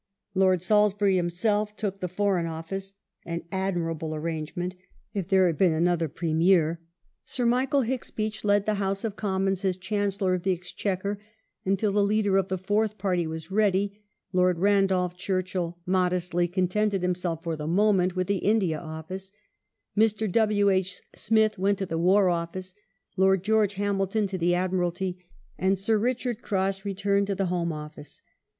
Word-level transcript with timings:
Lord 0.33 0.63
Salisbury 0.63 1.15
himself 1.15 1.75
took 1.75 1.99
the 1.99 2.07
Foreign 2.09 2.47
Office— 2.47 2.95
an 3.23 3.43
admirable 3.51 4.15
arrangement, 4.15 4.75
if 5.13 5.27
there 5.27 5.45
had 5.45 5.59
been 5.59 5.73
another 5.73 6.07
Premier; 6.09 6.81
Sir 7.23 7.45
Michael 7.45 7.81
Hicks 7.81 8.09
Beach 8.09 8.43
led 8.43 8.65
the 8.65 8.73
House 8.81 9.03
of 9.03 9.15
Commons 9.15 9.63
as 9.63 9.77
Chancellor 9.77 10.33
of 10.33 10.41
the 10.41 10.53
Exchequer— 10.53 11.19
until 11.67 11.91
the 11.91 12.01
leader 12.03 12.37
of 12.37 12.47
the 12.47 12.57
Fourth 12.57 12.97
Party 12.97 13.27
was 13.27 13.51
ready; 13.51 14.01
Lord 14.33 14.57
Randolph 14.57 15.15
Churchill 15.15 15.77
modestly 15.85 16.47
con 16.47 16.67
tented 16.67 17.03
himself, 17.03 17.43
for 17.43 17.55
the 17.55 17.67
moment, 17.67 18.15
with 18.15 18.25
the 18.25 18.37
India 18.39 18.79
Office;; 18.79 19.31
Mr. 19.95 20.27
W. 20.31 20.71
H. 20.71 20.99
Smith 21.13 21.59
went 21.59 21.77
to 21.77 21.85
the 21.85 21.99
War 21.99 22.27
Office, 22.27 22.73
Lord 23.17 23.43
George 23.43 23.75
Hamilton 23.75 24.25
to 24.25 24.39
the 24.39 24.55
Admiralty, 24.55 25.23
and 25.59 25.77
Sir 25.77 25.99
Richard 25.99 26.41
Cross 26.41 26.85
returned 26.85 27.27
to 27.27 27.35
the 27.35 27.45
Home 27.53 27.71
Office. 27.71 28.23